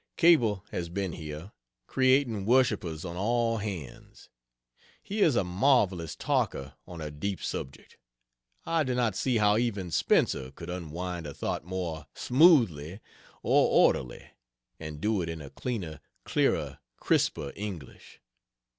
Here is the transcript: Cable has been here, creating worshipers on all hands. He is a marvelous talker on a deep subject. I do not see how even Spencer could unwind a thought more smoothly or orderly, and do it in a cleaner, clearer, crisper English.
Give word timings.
Cable 0.17 0.65
has 0.71 0.89
been 0.89 1.11
here, 1.11 1.51
creating 1.85 2.47
worshipers 2.47 3.05
on 3.05 3.15
all 3.17 3.57
hands. 3.59 4.29
He 4.99 5.21
is 5.21 5.35
a 5.35 5.43
marvelous 5.43 6.15
talker 6.15 6.73
on 6.87 7.01
a 7.01 7.11
deep 7.11 7.39
subject. 7.43 7.97
I 8.65 8.83
do 8.83 8.95
not 8.95 9.15
see 9.15 9.37
how 9.37 9.57
even 9.57 9.91
Spencer 9.91 10.49
could 10.49 10.71
unwind 10.71 11.27
a 11.27 11.35
thought 11.35 11.65
more 11.65 12.07
smoothly 12.15 12.99
or 13.43 13.69
orderly, 13.85 14.27
and 14.79 14.99
do 14.99 15.21
it 15.21 15.29
in 15.29 15.39
a 15.39 15.51
cleaner, 15.51 15.99
clearer, 16.25 16.79
crisper 16.97 17.53
English. 17.55 18.21